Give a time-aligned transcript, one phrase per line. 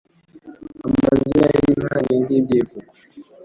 [0.87, 2.91] Amazina y'inka ni nk'ibyivugo